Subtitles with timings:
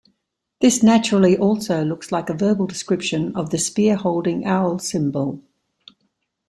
[0.61, 5.43] This naturally also looks like a verbal description of the spear-holding owl symbol.